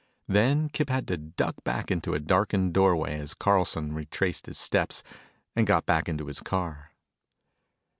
[0.27, 5.03] Then Kip had to duck back into a darkened doorway as Carlson retraced his steps,
[5.55, 6.89] and got back into his car.